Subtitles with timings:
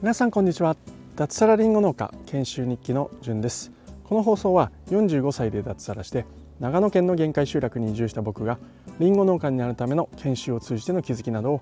[0.00, 0.76] 皆さんこんにちは。
[1.16, 3.70] 脱サラリンゴ農家研修日記のじゅんです。
[4.04, 6.24] この放送は45歳で脱サラして
[6.60, 8.58] 長野県の限界集落に移住した僕が
[8.98, 11.60] リンゴ農家になるための研修を通じての気づきなどを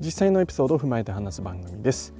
[0.00, 2.12] 実際のエピソードを踏まえて話す番組です。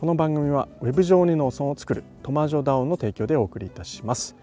[0.00, 4.34] この番組はウェブ上に農村を作るトマジョダオンの提供でお送りいたします。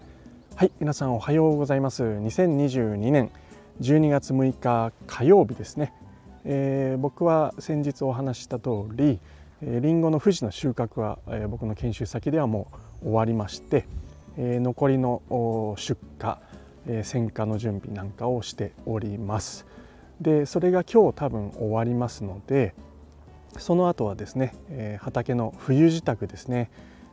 [0.56, 2.02] はい皆さんおはようございます。
[2.02, 3.30] 2022年
[3.82, 5.92] 12月6日火曜日ですね、
[6.44, 9.20] えー、僕は先日お話しした通り
[9.64, 12.66] えりんごの富士の収穫は、えー、僕の研修先ではも
[13.02, 13.86] う終わりまして、
[14.36, 15.22] えー、残りの
[15.78, 16.34] 出荷、
[16.88, 19.64] えー、選果の準備なんかをしております。
[20.20, 22.74] でそれが今日多分終わりますので
[23.58, 26.70] その後はですね、えー、畑の冬支度ですね、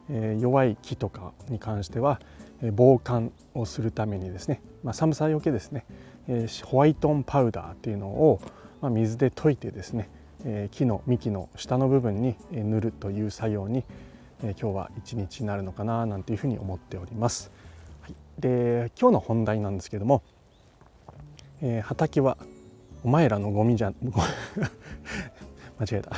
[0.09, 2.19] えー、弱い木とかに関しては、
[2.61, 5.85] え、防寒をするためにですね、まあ、寒さよけですね、
[6.27, 8.39] えー、ホワイトンパウダーっていうのを、
[8.81, 10.09] まあ、水で溶いてですね、
[10.45, 13.83] えー、木の幹の下の部分に塗るという作業に、
[14.43, 17.51] えー、今日は一日になるのかななんていうふうに思っております。
[18.01, 20.23] はい、で今日の本題なんですけども、
[21.61, 22.37] えー、畑は
[23.03, 23.91] お前らのゴミじゃ
[25.79, 26.11] 間違えた。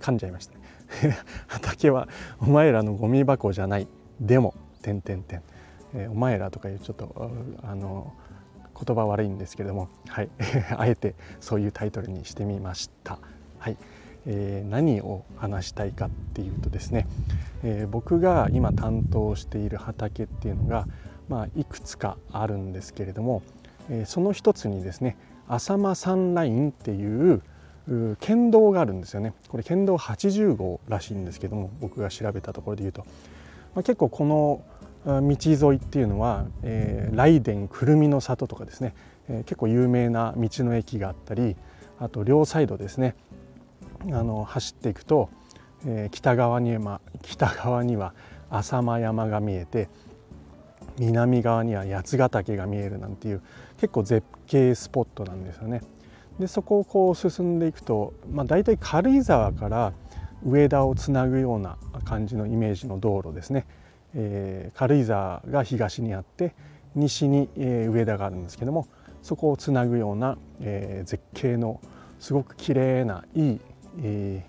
[0.00, 0.58] 噛んじゃいました。
[1.06, 2.08] ね 畑は
[2.40, 3.86] お前らのゴミ箱じゃない。
[4.20, 5.42] でも点点点、
[5.94, 7.30] えー、お前らとかいうちょっと
[7.62, 8.12] あの
[8.84, 10.28] 言葉悪いんですけどもはい。
[10.76, 13.18] あえてそういうタイトルにしてみました。
[13.58, 13.76] はい、
[14.26, 17.06] えー、何を話したいかっていうとですね、
[17.62, 20.86] えー、僕が今担当している畑っていうのが
[21.28, 23.42] まあいくつかあるんですけれども、
[23.90, 25.16] えー、その一つにですね
[25.48, 27.42] 浅間山ラインっていう
[28.20, 29.32] 県道があるんですよね。
[29.48, 33.02] これ県道80号らしいんですけども僕が調べたところで言うと、
[33.74, 34.62] まあ、結構この
[35.08, 38.94] 道沿いっていうのは、えー、雷電くるみの里とかですね、
[39.28, 41.56] えー、結構有名な道の駅があったり
[41.98, 43.14] あと両サイドですね。
[44.12, 45.28] あの走っていくと、
[45.84, 48.14] えー、北側に、ま、北側には
[48.48, 49.88] 浅間山が見えて
[50.98, 53.42] 南側には八ヶ岳が見えるなんていう
[53.78, 55.82] 結構絶景スポットなんですよね。
[56.38, 59.92] でそこをこう進んでいくと、まあ、大体軽井沢から
[60.44, 63.66] 上田をつなぐような感じのイメージの道路ですね、
[64.14, 66.54] えー、軽井沢が東にあって
[66.94, 68.88] 西に、えー、上田があるんですけども
[69.22, 71.80] そこをつなぐような、えー、絶景の
[72.18, 73.60] すごく綺麗ないい、
[74.02, 74.44] え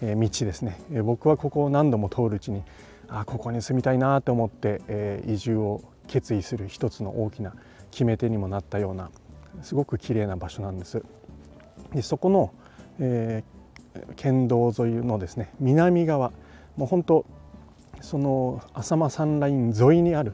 [0.00, 2.62] ー、道ですね、えー、僕はここを何度も通るうちに
[3.08, 7.54] あここに住みたいなと思って、えー、移住を決意する一つの大きな
[7.90, 9.10] 決め手にもなったような
[9.62, 11.02] すごく綺麗な場所なんです。
[11.92, 12.52] でそこの、
[12.98, 16.32] えー、県道沿いのですね南側
[16.76, 17.26] もう本当
[18.00, 20.32] その浅間山ライン沿いにある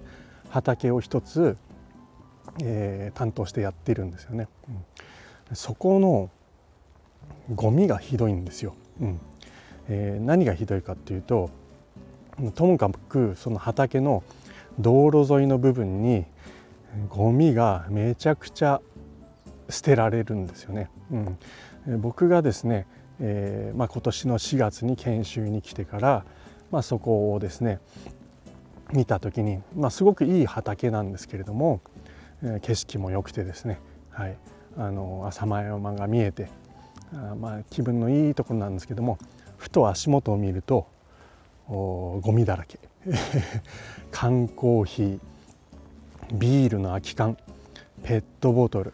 [0.48, 1.56] 畑を一つ、
[2.62, 4.48] えー、担当してやっているんですよね。
[4.68, 6.30] うん、そこの
[7.54, 8.74] ゴミがひどいんですよ。
[9.00, 9.20] うん
[9.88, 11.50] えー、何がひどいかっていうと
[12.54, 14.22] ともかくその畑の
[14.78, 16.24] 道路沿いの部分に
[17.08, 18.80] ゴミがめちゃくちゃ
[19.68, 20.90] 捨てられるんですよね。
[21.86, 22.86] うん、僕がですね、
[23.20, 26.24] えーまあ、今年の4月に研修に来てから、
[26.70, 27.80] まあ、そこをですね
[28.92, 31.80] 見た時に、まあ、すごくいい畑なんですけれども、
[32.42, 34.36] えー、景色も良くてですね、はい、
[34.76, 36.48] あの浅間山が見えて
[37.12, 39.18] あまあ気分のいいところなんですけども
[39.58, 40.86] ふと足元を見ると
[41.68, 42.78] おゴミだらけ。
[44.10, 45.20] 缶コーヒー
[46.34, 47.36] ビールの空き缶
[48.02, 48.92] ペットボトル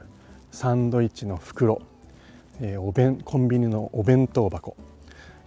[0.52, 1.82] サンドイッチの袋、
[2.60, 4.76] えー、お弁コンビニのお弁当箱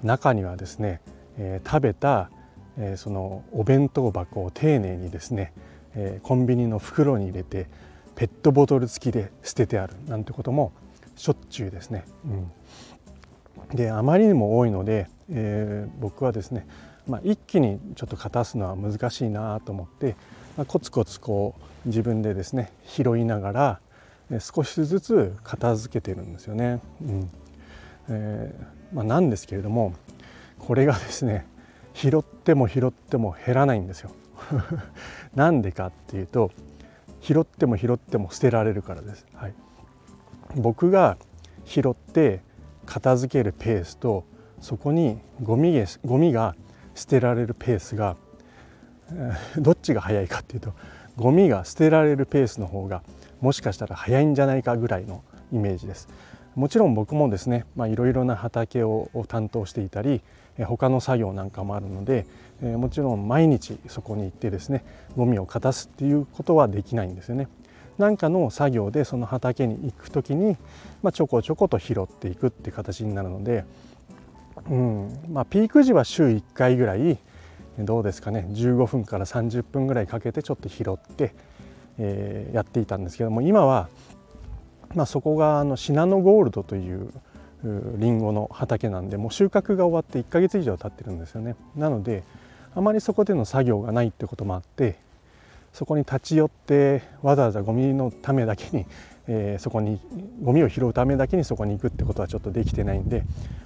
[0.04, 1.02] 中にはですね、
[1.40, 2.30] えー、食べた、
[2.78, 5.54] えー、そのお弁当箱を丁寧にですね、
[5.96, 7.68] えー、コンビニの袋に入れて
[8.16, 10.74] ペットボトル付きで捨ててあるなんてことも
[11.16, 12.06] しょっちゅうですね。
[13.70, 16.68] うん、であまりにも多いので、えー、僕はですね、
[17.08, 20.16] まあ、一気にちょっと片すのは難しいなと思って、
[20.58, 21.56] まあ、コツコツこ
[21.86, 23.80] う自分でですね拾いながら
[24.40, 26.82] 少しずつ片付けてるんですよね。
[27.02, 27.30] うん
[28.10, 29.94] えーまあ、なんですけれども
[30.60, 31.48] これがですね
[31.94, 34.12] 拾っても拾っても減らないんですよ。
[35.36, 36.52] なんでかっていうと
[37.22, 39.26] 拾っても拾っても捨てられるからです。
[39.34, 39.54] はい、
[40.56, 41.18] 僕が
[41.66, 42.42] 拾って
[42.86, 44.24] 片付けるペースと
[44.62, 46.56] そこにゴミゴミが
[46.96, 48.16] 捨てられるペースが
[49.58, 50.74] どっちが早いかっていうと
[51.16, 53.04] ゴミが捨てられるペースの方が
[53.42, 56.08] もしかしたら早いんじゃないかぐらいのイメージです。
[56.56, 60.22] もちろん僕もですねいろいろな畑を担当していたり
[60.66, 62.26] 他の作業なんかもあるので
[62.62, 64.84] もちろん毎日そこに行ってですね
[65.16, 67.48] ゴミを片すっていうことはできないんですよね。
[67.98, 70.56] 何かの作業でその畑に行く時に、
[71.04, 73.66] まあ、ちょこちょこと拾っていくっていう形になるので、
[74.70, 77.18] うんまあ、ピーク時は週1回ぐらい
[77.78, 81.34] どうですかね15分から30分ぐらいかけてちょっと拾って、
[81.98, 83.90] えー、やっていたんですけども今は、
[84.96, 87.12] まあ、そこがあのシナノゴールドという
[87.64, 92.24] りんごの畑なんでもう収穫が終わって1ヶ月以上経ってるんですよねなので
[92.76, 94.98] あまりそこでの作業がないってこともあって
[95.74, 98.86] そこに立ち寄ってわざわざゴミのためだけに、
[99.28, 100.00] えー、そこに
[100.42, 103.24] ゴミを拾うためだけにそこに行くってことはちょっとできてないんで、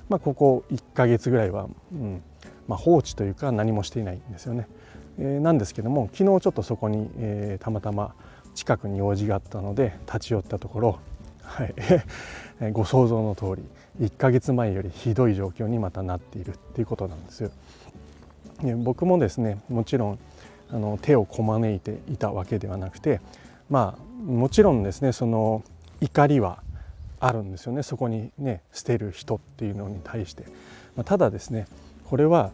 [0.09, 2.21] まあ、ここ1ヶ月ぐらいは、うん
[2.67, 4.67] まあ、放置というか何もしていないんですよね。
[5.19, 8.15] えー、なんですけども昨日ちょっとそこに、えー、たまたま
[8.55, 10.99] 近くに用事があったので立ち寄ったところ、
[11.43, 11.73] はい、
[12.73, 13.63] ご想像の通り
[14.01, 17.51] 1ヶ月前よりひどい状況にまたなっているっていうことなんです。
[18.61, 20.19] で僕もですねもちろん
[20.71, 23.19] あの手をこまねいていたわけではなくて
[23.69, 25.63] まあもちろんですねその
[26.01, 26.63] 怒りは
[27.19, 30.43] あるんですよねそこにね捨てる人っていうのに対して、
[30.95, 31.67] まあ、ただですね
[32.05, 32.51] これは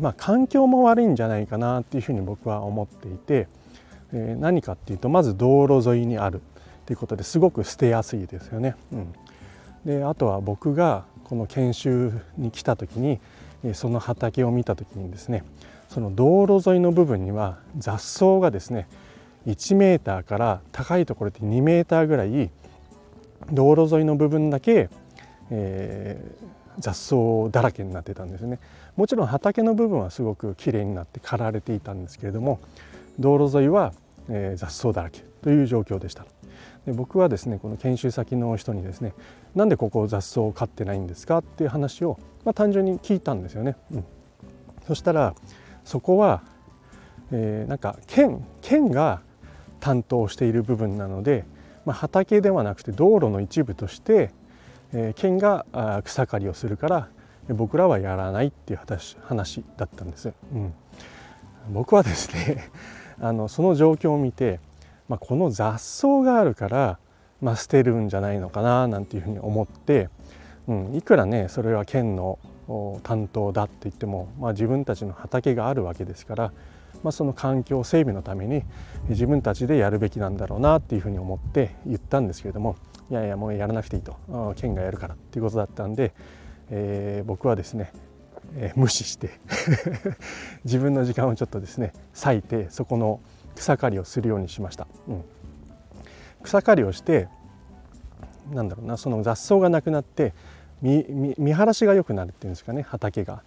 [0.00, 3.48] まあ環境も悪いんじゃないかなっていうふうに僕は思っていて、
[4.12, 6.40] えー、何かっていうとまず道路沿いにあるっ
[6.86, 8.74] ていうことですごく捨てやすいですよね。
[8.92, 9.14] うん、
[9.88, 13.20] であとは僕がこの研修に来た時に
[13.72, 15.44] その畑を見た時にですね
[15.88, 18.86] その道路沿いの部分には雑草がですね
[19.46, 22.50] 1メーターから高いところで2メーターぐらい
[23.50, 24.90] 道路沿いの部分だけ、
[25.50, 28.58] えー、雑草だらけになってたんですね。
[28.94, 32.60] もちろん畑の部分はすごくきれいになって刈られていたんですけれども
[33.18, 33.94] 道路沿いは、
[34.28, 36.26] えー、雑草だらけという状況でした。
[36.84, 39.14] で僕はですねこの研修先の人にですね
[39.54, 44.04] なんでここ雑草を飼ってないんですかっていう話を、まあ、単純に聞いたんですよね、うん、
[44.86, 45.34] そしたら
[45.84, 46.42] そこは、
[47.32, 49.22] えー、なんか県県が
[49.80, 51.44] 担当している部分なので、
[51.84, 54.30] まあ、畑ではなくて道路の一部として、
[54.92, 55.64] えー、県が
[56.04, 57.08] 草刈りをするから
[57.48, 60.74] 僕らはやらないっていう話話だったんです、うん、
[61.70, 62.70] 僕はですね
[63.20, 64.60] あのその状況を見て、
[65.08, 66.98] まあ、この雑草があるから、
[67.40, 70.08] まあ、捨てるんじゃないのかななんていうふうに思って、
[70.66, 72.38] うん、いくらねそれは県の
[73.02, 76.52] 担当だって言っても、まあ、自分たちの畑があるわけですから、
[77.02, 78.64] まあ、その環境整備のために
[79.08, 82.76] 自分たちでやるべきなんだろうなっていうふうに思って言ったんですけれども
[83.10, 86.12] いやいやもうやらなくていいと県がやるからっていうことだったんで、
[86.70, 87.92] えー、僕はですね、
[88.56, 89.30] えー、無視して
[90.64, 93.20] 自分の時間をちょっとですね割いてそこの
[93.56, 94.86] 草刈りをするようにしました。
[95.08, 95.24] うん、
[96.42, 97.28] 草刈りをして
[98.52, 100.32] なんだろうなその雑草がなくなって
[100.80, 101.04] 見
[101.38, 103.42] 見晴らしが良くなるっていうんですかね畑が。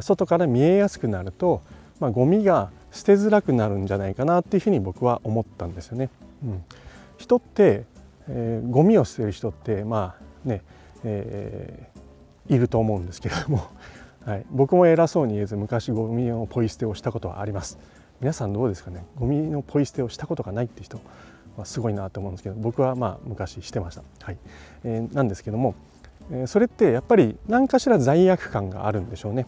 [0.00, 1.62] 外から見えやすくなると、
[2.00, 6.10] まあ、ゴミが捨てづらくなるんじゃないかなっていうふうに僕は思ったんですよね。
[6.44, 6.64] うん、
[7.16, 7.84] 人って、
[8.28, 10.62] えー、ゴミを捨てる人ってまあね、
[11.04, 13.62] えー、いると思うんですけれども、
[14.26, 17.78] はい、僕も偉そうに言えず昔ゴミのポイ捨てをしたことはあります。
[18.20, 19.04] 皆さんどうですかね？
[19.16, 21.00] ゴミのポイ捨てをしたことがないって人。
[21.58, 24.02] はすごいなと思うんですけど僕はまあ昔してました。
[24.22, 24.38] はい
[24.84, 25.74] えー、なんですけども
[26.30, 29.46] えそれってやっぱり何かしら罪悪感があるんでしょうね。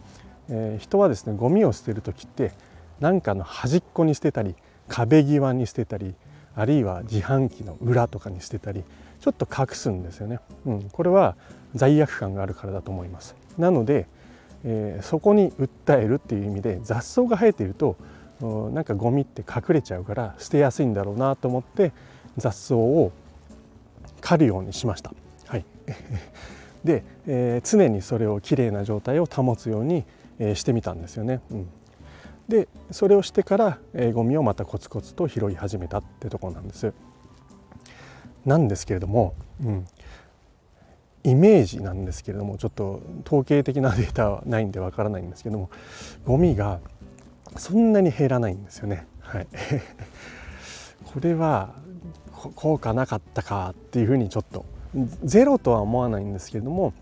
[0.49, 2.51] え人はですねゴミを捨てる時って
[2.99, 4.55] 何かの端っこに捨てたり
[4.87, 6.15] 壁際に捨てたり
[6.55, 8.83] あるいは自販機の裏とかに捨てたり
[9.19, 10.39] ちょっと隠すんですよね。
[10.65, 11.35] うん、これは
[11.75, 13.35] 罪悪感があるからだと思います。
[13.57, 14.07] なので、
[14.63, 17.95] えー、そこに訴えるっていう意味で雑草が生えていると
[18.45, 21.91] なんかゴミって隠れちゃうから捨てやすいんだろうなと思って
[22.37, 23.11] 雑草を
[24.21, 25.13] 刈るようにしました。
[25.47, 25.65] はい
[26.83, 30.03] で、えー、常にそれをきれいな状態を保つように、
[30.39, 31.41] えー、してみたんですよね。
[31.51, 31.67] うん、
[32.47, 36.93] でそれをしてから、えー、ゴミをまたコツコツと拾い始めたってとこなんです。
[38.45, 39.85] なんですけれども、うん、
[41.23, 45.69] イメージなんですけれどもちょっと統計的なデータはないんでわからないんですけども
[46.25, 46.79] ゴミが
[47.57, 49.07] そんなに減らないんですよね。
[49.19, 49.47] はい、
[51.13, 51.75] これは
[52.55, 54.65] 効果なかったかっていうふうにちょっと。
[55.23, 56.93] ゼロとは思わないんですけれども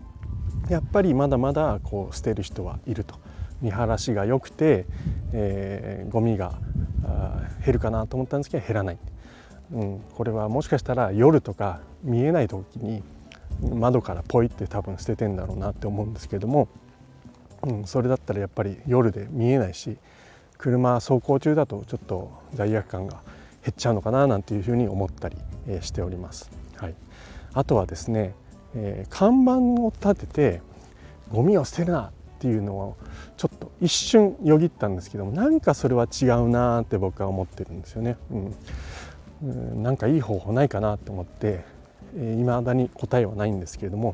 [0.68, 3.16] やっぱりまだまだこう捨てる人はいると。
[3.60, 4.86] 見晴らしが良くて、
[5.32, 6.54] えー、ゴミが
[7.64, 8.98] 減るかなと思ったんですけど減らない、
[9.72, 13.02] うん、これはもしかしたら夜とか見えない時に
[13.60, 16.68] 窓からポイって多分捨ててんだろうなって思うんですけれども、
[17.62, 19.98] うん、それだったらやっぱり夜で見えないし
[20.60, 23.22] 車走行中だとちょっと罪悪感が
[23.62, 25.36] 減っちゃうのかななんていうふうに思ったり
[25.80, 26.50] しております。
[26.76, 26.94] はい
[27.52, 28.34] あとはですね、
[28.76, 30.62] えー、看板を立てて
[31.32, 32.96] ゴミを捨てるなっていうのを
[33.36, 38.16] ちょっと一瞬よぎったんですけどもなんかそれは違うなって僕は思ってるんですよね。
[39.42, 41.64] うんなんかいい方法ないかなと思って
[42.14, 44.12] いま、えー、だに答えはないんですけれども、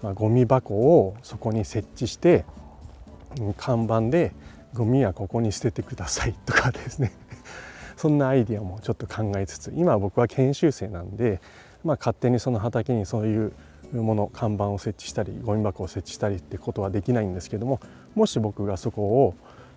[0.00, 2.44] まあ、ゴミ箱をそこに設置して
[3.56, 4.32] 看板で
[4.74, 7.12] 「ゴミはここに捨ててください」とかですね
[7.96, 11.40] そんなアイディアもちょっと考えつつ今僕は研修生なんで、
[11.84, 13.52] まあ、勝手にその畑にそういう
[13.92, 17.80] もの看板を設置したりゴミ箱を設置したりってことはできないんですけども
[18.14, 19.34] もし僕がそこを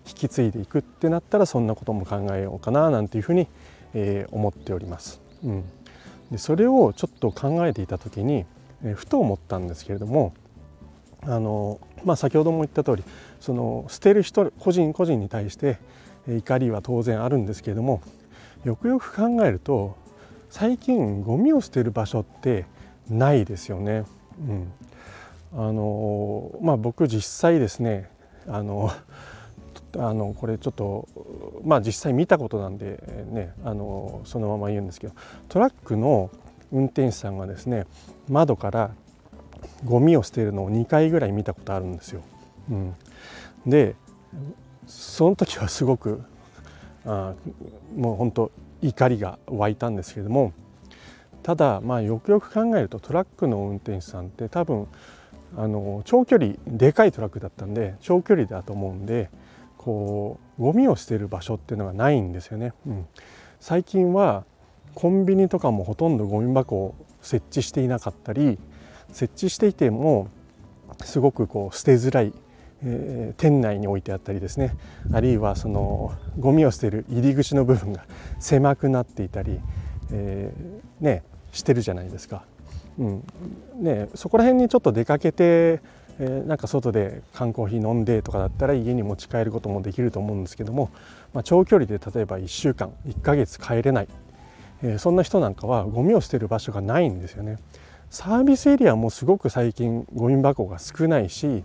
[0.08, 3.48] 引き継いでいくってなったらそんなことも考えようかななんていうふうに、
[3.94, 5.22] えー、思っております。
[5.44, 5.64] うん、
[6.32, 8.46] でそれをちょっと考えていた時に、
[8.84, 10.34] えー、ふと思ったんですけれども
[11.26, 13.04] あの、まあ、先ほども言った通り
[13.44, 15.78] その捨てる人個人個人に対して
[16.30, 18.02] 怒りは当然あるんですけれども
[18.64, 19.98] よくよく考えると
[20.50, 22.66] 最近ゴミを捨てる場所って
[23.10, 24.06] ないですよね。
[24.40, 24.72] うん、
[25.52, 28.10] あのまあ僕実際ですね
[28.48, 28.94] あの
[29.98, 31.10] あのこれちょっと
[31.66, 35.14] まあ実際見たことなんでねあのそのまま言うんですけど
[35.50, 36.32] トラックの
[36.72, 37.88] 運転手さんがですね
[38.30, 38.92] 窓から
[39.84, 42.22] ゴミを捨てるのを2回ぐらい見たことあるんですよ。
[42.72, 42.96] うん、
[43.65, 43.96] で
[44.88, 46.22] その時はすごく
[47.05, 47.34] あ
[47.96, 48.51] もう本当
[48.82, 50.53] 怒りが湧いたんですけれども
[51.41, 54.88] ただまあよくよく考えるとトラックの運転手さんって多分
[55.55, 59.29] あの長距離でかいトラックだったんで長距離だと思うんで
[59.77, 62.74] こうゴミを捨てる場所っていうのがないんですよね。
[62.88, 63.08] うん、
[63.60, 64.46] 最近は
[64.96, 68.58] コンビニとかもほとんどゴミ箱を設置していなかったり
[69.12, 70.27] 設置していても
[71.03, 72.34] すごくこう捨てづらい、
[72.86, 74.75] え、店内に置いてあったりですね
[75.12, 78.06] あるいはそのゴミを捨てる入り口の部分が
[78.40, 79.60] 狭くなっていたり、
[80.12, 82.46] えー、ねしてるじゃないですか。
[83.00, 83.24] うん
[83.80, 85.82] ね、そこら辺にちょっと出かけて、
[86.20, 90.92] えー、なんか外で缶コーヒー飲んでとかだったら家に持ち帰ることもできると思うんですけども、
[91.34, 94.08] まあ、長距離で例えば1週間1ヶ月帰れない、
[94.84, 97.58] えー、そんな人なんかはゴミを捨てる場所がないんですよね。
[98.12, 101.63] サービスエリアもすごく最近ゴミ箱が少ないし、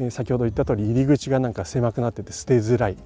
[0.00, 2.96] え、先ほど言った通り入り口がなんか狭くなってて捨てづらい、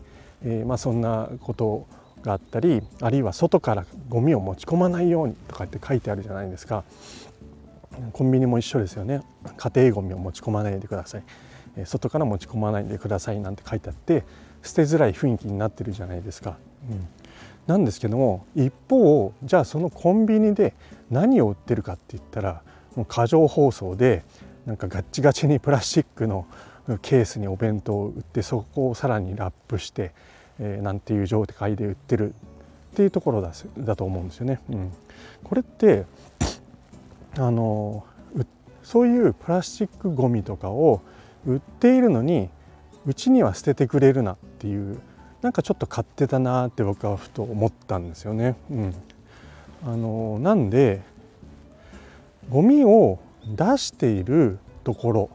[0.44, 1.86] え、まあ、そんなこと
[2.22, 6.84] があったりあるいは外からゴミを持ち込まないようにとかって書いてあるじゃないですか。
[8.12, 9.22] コンビニも一緒ですよね。
[9.56, 11.22] 家庭ゴミを持ち込まないでください。
[11.84, 14.24] 外から持ち込まないでくださいなんて書いてあって
[14.62, 16.56] 捨てづらい雰囲気になってるじゃないですか、
[16.88, 17.08] うん、
[17.66, 20.74] なんですけども一方じゃあそのコンビニで
[21.10, 22.62] 何を売ってるかって言ったら
[22.94, 24.24] もう過剰包装で
[24.66, 26.46] なんかガッチガチにプラスチックの
[27.03, 30.12] ケースにお弁当を売ってそこをさらにラップして
[30.61, 32.35] えー、なんていう状態で売ってる
[32.93, 34.61] っていうところだだと思うんですよね。
[34.71, 34.93] うん、
[35.43, 36.07] これって
[37.37, 38.05] あの
[38.83, 41.00] そういうプラスチックごみとかを
[41.47, 42.50] 売っているのに
[43.07, 45.00] うちには捨ててくれるなっていう
[45.43, 48.57] なんかちょっと勝手だなって僕はふと思ったんですよね。
[48.71, 48.95] うん、
[49.85, 51.03] あのなんで
[52.50, 55.31] ゴミを出しているところ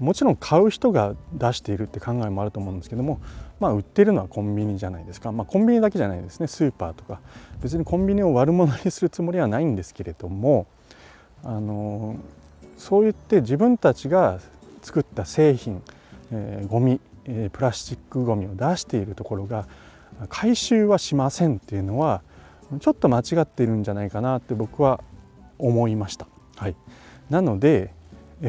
[0.00, 3.20] もちろん買う人が出しているって考えもあると思うんですけども
[3.60, 6.46] まあ売ってるのはコンビニじゃないですか、まあ、コンビニだけじゃないですね。
[6.48, 7.20] スーパーとか。
[7.62, 10.66] 別にコンビニを悪者にするつもりはないんですけれども
[11.44, 12.16] あの
[12.76, 14.40] そう言って自分たちが
[14.82, 15.82] 作った製品、
[16.32, 19.68] えー、ゴミ、えー、プラスチックゴミを出しているところが
[20.28, 22.22] 回収はしませんっていうのは
[22.80, 25.00] ちょっと間違っているんじゃないかなって僕は
[25.58, 26.26] 思いました。
[26.56, 26.76] はい、
[27.30, 27.92] なので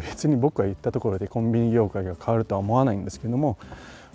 [0.01, 3.57] 別に僕が言ったところでコンビニ業界が変わるとは思わないんですけども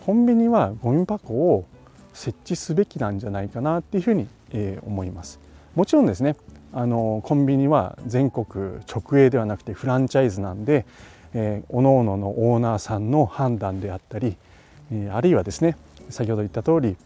[0.04, 1.66] コンビニはゴミ箱を
[2.14, 5.38] 設置すべきなんじゃないかなっていうふうに、え思います。
[5.76, 6.34] もちろんですね
[6.72, 10.86] あのコンビニは全国直営ではなくてフランチャイズなんで、
[11.32, 14.36] えー、各々のオーナーさんの判断であったり、
[14.92, 15.76] え、あるいはですね
[16.10, 16.96] 先ほど言った通り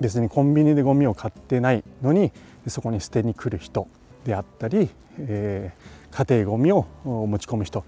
[0.00, 2.32] 別にコンビニでゴミを買ってないのに
[2.68, 3.88] そこに捨てに来る人
[4.24, 7.82] であったり、えー、家庭ゴミを持ち込む人っ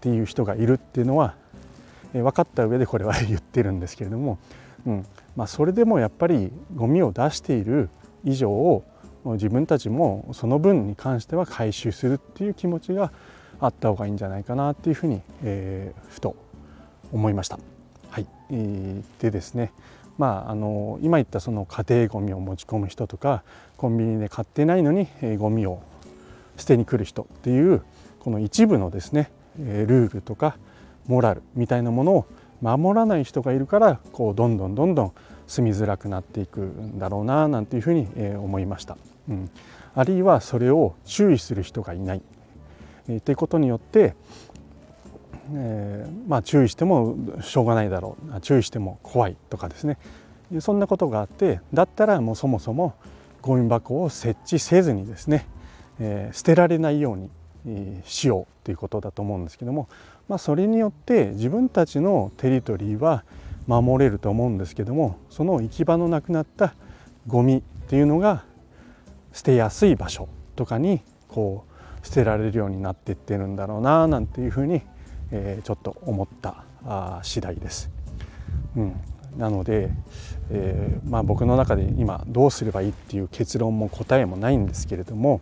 [0.00, 1.34] ていう人がいるっていうのは
[2.12, 4.38] 分かった上でこれは言ってるんですけれども、
[4.86, 5.06] うん。
[5.34, 7.88] まあ、それでもやっぱりゴミを出している
[8.24, 8.84] 以上
[9.24, 13.12] 自分たちもその分に関しては回収するっていう気持ちが
[13.60, 16.36] あった方がいいんじゃないかなっていうふうに、えー、ふと
[17.12, 17.58] 思いました。
[18.10, 19.72] はい、えー、でですね。
[20.18, 23.42] まあ、あの今言ったその家庭ゴミを持ち込む人とか
[23.76, 25.82] コンビニで買ってないのに、えー、ゴミを
[26.62, 27.82] 捨てに来る人っていう
[28.20, 30.56] この一部のですねルールとか
[31.06, 32.26] モラルみたいなものを
[32.60, 35.12] 守らない人がいるからこうどんどんどんどん
[35.48, 38.96] 住みづらくなっていくんだろうななんていうふうに思いました。
[39.28, 39.50] うん、
[39.94, 42.22] あるいはそれを注意する人がいない、
[43.08, 44.14] えー、ということによって、
[45.52, 48.40] えー、まあ注意してもしょうがないだろう。
[48.40, 49.98] 注意しても怖いとかですね。
[50.60, 52.94] そんなことがあってだったらもうそもそも
[53.40, 55.46] ゴミ箱を設置せずにですね、
[56.00, 57.30] えー、捨てられないように、
[57.66, 59.88] えー、しようということだと思うんですけども、
[60.28, 63.24] まあ、それによって自分たちのテリトリーは
[63.66, 66.74] 守れると思うんですけどもその行き場のなくなった
[67.26, 68.44] ゴミっていうのが
[69.32, 71.64] 捨てやすい場所とかにこ
[72.02, 74.82] う捨てられるようになっていってるんだろうななんていうふうに、
[75.30, 77.90] えー、ちょっと思ったあ次第です。
[78.76, 79.00] うん、
[79.36, 79.90] なので、
[80.50, 85.40] えー、まあ、僕の中で今どうすればいいっていう結論も答えもないんですけれども、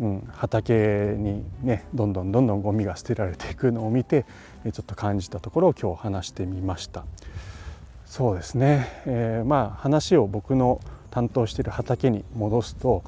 [0.00, 4.26] うん、畑にねどんどんどんどんゴミが捨てられていくのを見て
[4.64, 7.04] ちょっと感じたところを今日話してみました。
[8.06, 13.02] そうですね、えー、まあ話を僕の担当している畑に戻すと、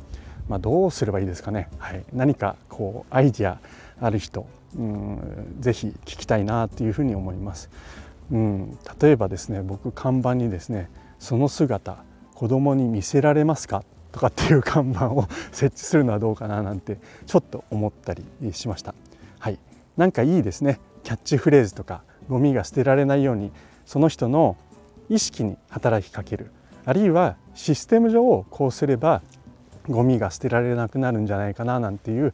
[0.48, 3.58] まあ、どうすればいいですかね、はい、何かこうアイディア
[4.00, 7.68] ある人、うん、ぜひ聞きたいなというふうに思います。
[8.30, 11.98] うん、例えばですね僕看板にですねその姿
[12.34, 13.84] 子供に見せられますか？
[14.16, 16.96] とかっていう看板を設置するのはどうかななんて
[17.26, 18.94] ちょっと思ったりしました。
[19.38, 19.58] はい。
[19.98, 20.80] なんかいいですね。
[21.04, 23.52] キャッチフレーズとかゴミが捨てられないように
[23.84, 24.56] その人の
[25.10, 26.50] 意識に働きかける。
[26.86, 29.20] あるいはシステム上こうすれば
[29.86, 32.32] ゴミが捨てられなくなるんじゃないかななんていう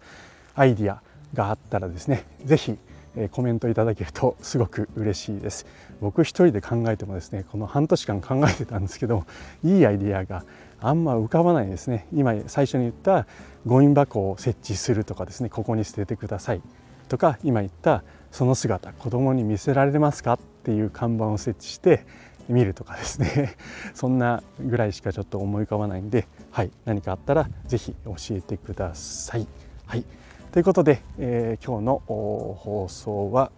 [0.54, 1.02] アイディア
[1.34, 2.78] があったらですね是非
[3.16, 5.66] えコメントいただけるとすごく嬉しいです。
[6.00, 9.25] 僕一人で考えてもですねこの半年間考えてたんですけど
[9.62, 10.45] いいアイデアが
[10.81, 12.07] あんま浮かばないですね。
[12.12, 13.26] 今最初に言った
[13.66, 16.62] ゴミ箱を設置するとかですねここに捨ててください。
[17.09, 20.35] とか今言ったその姿子供に見せられますか？
[20.35, 22.07] っていう看板を設置して
[22.49, 23.57] 見るとかですね。
[23.95, 29.47] そんなぐらいしかちょっと思い浮かばないんで、はい、何かあったら是非教えてください。
[29.87, 30.04] はい。
[30.52, 33.50] ということで、えー、今日の放送は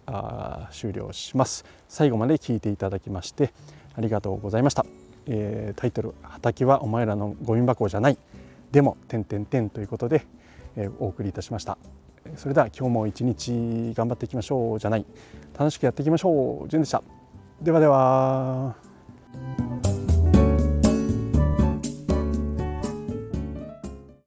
[0.71, 1.65] 終了します。
[1.89, 3.53] 最後まで聞いていただきまして
[3.95, 4.85] ありがとうございました、
[5.27, 8.17] えー、タイトル畑はお前らのゴミ箱じゃない。
[8.71, 10.25] でも点点点ということで、
[10.77, 11.77] えー、お送りいたしました。
[12.37, 15.05] それでは今日も一日頑張っていきましょうじゃない。
[15.59, 16.69] 楽しくやっていきましょう。
[16.69, 17.03] じゅんでした。
[17.61, 18.73] ではでは。